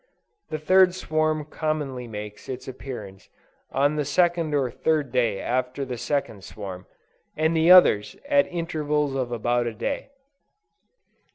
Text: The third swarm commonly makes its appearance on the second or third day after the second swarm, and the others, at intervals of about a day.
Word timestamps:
The 0.49 0.57
third 0.57 0.95
swarm 0.95 1.45
commonly 1.45 2.07
makes 2.07 2.49
its 2.49 2.67
appearance 2.67 3.29
on 3.71 3.97
the 3.97 4.03
second 4.03 4.55
or 4.55 4.71
third 4.71 5.11
day 5.11 5.39
after 5.39 5.85
the 5.85 5.95
second 5.95 6.43
swarm, 6.43 6.87
and 7.37 7.55
the 7.55 7.69
others, 7.69 8.15
at 8.27 8.47
intervals 8.47 9.13
of 9.13 9.31
about 9.31 9.67
a 9.67 9.73
day. 9.75 10.09